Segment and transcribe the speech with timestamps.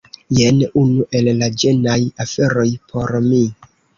[0.35, 3.45] Jen unu el la ĝenaj aferoj por mi